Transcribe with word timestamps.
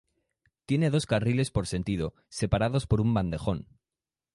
Tiene 0.65 0.89
dos 0.89 1.05
carriles 1.05 1.51
por 1.51 1.67
sentido, 1.67 2.15
separados 2.27 2.87
por 2.87 3.01
un 3.01 3.13
bandejón. 3.13 3.67